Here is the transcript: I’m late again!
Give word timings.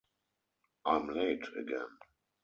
I’m 0.83 1.09
late 1.09 1.47
again! 1.59 1.97